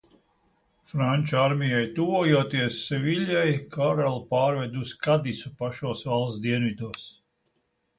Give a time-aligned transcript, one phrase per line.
[0.93, 3.45] Franču armijai tuvojoties Seviljai,
[3.79, 7.11] karali pārveda uz Kadisu pašos valsts dienvidos.